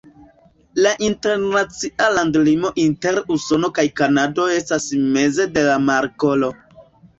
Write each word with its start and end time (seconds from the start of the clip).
La 0.85 0.93
internacia 1.09 2.07
landlimo 2.15 2.73
inter 2.85 3.21
Usono 3.37 3.71
kaj 3.77 3.87
Kanado 4.03 4.49
estas 4.57 4.91
meze 5.21 5.49
de 5.61 5.69
la 5.71 5.79
markolo. 5.93 6.53